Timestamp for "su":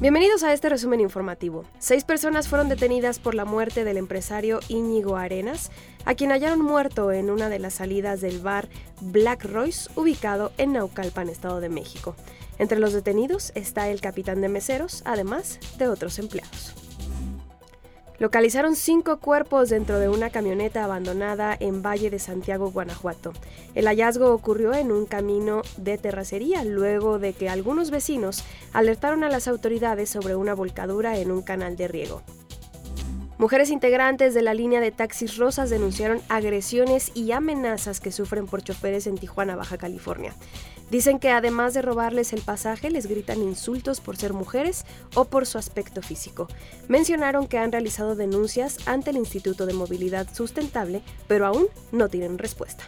45.46-45.56